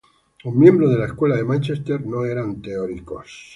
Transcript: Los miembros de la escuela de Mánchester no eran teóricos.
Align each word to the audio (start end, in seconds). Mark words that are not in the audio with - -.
Los 0.43 0.55
miembros 0.55 0.89
de 0.91 0.97
la 0.97 1.05
escuela 1.05 1.35
de 1.35 1.43
Mánchester 1.43 2.03
no 2.07 2.25
eran 2.25 2.59
teóricos. 2.59 3.29